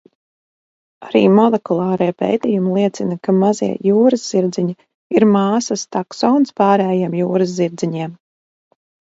[1.09, 4.75] Arī molekulārie pētījumi liecina, ka mazie jūraszirdziņi
[5.19, 8.19] ir māsas taksons pārējiem jūraszirdziņiem.